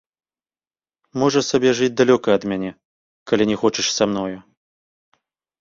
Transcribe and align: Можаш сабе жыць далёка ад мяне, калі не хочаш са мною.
Можаш 1.23 1.45
сабе 1.51 1.69
жыць 1.79 1.91
далёка 2.01 2.29
ад 2.37 2.43
мяне, 2.53 2.71
калі 3.33 3.43
не 3.51 3.57
хочаш 3.65 3.87
са 3.97 4.03
мною. 4.11 4.35